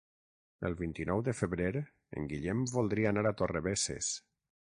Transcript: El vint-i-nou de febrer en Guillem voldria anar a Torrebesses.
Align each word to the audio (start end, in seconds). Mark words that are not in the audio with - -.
El 0.69 0.75
vint-i-nou 0.79 1.19
de 1.27 1.35
febrer 1.41 1.67
en 1.83 2.27
Guillem 2.33 2.65
voldria 2.73 3.13
anar 3.13 3.27
a 3.31 3.35
Torrebesses. 3.43 4.11